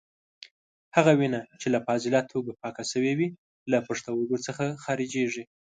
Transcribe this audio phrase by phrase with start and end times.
[0.95, 3.29] هغه وینه چې له فاضله توکو پاکه شوې وي
[3.71, 5.43] له پښتورګو څخه خارجېږي.